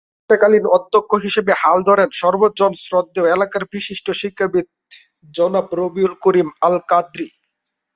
[0.03, 4.65] প্রতিষ্ঠাকালীন অধ্যক্ষ হিসাবে হাল ধরেন সর্বজন শ্রদ্ধেয় এলাকার বিশিষ্ট শিক্ষাবিদ
[5.33, 7.27] জনাব রবিউল করিম আল-কাদরী।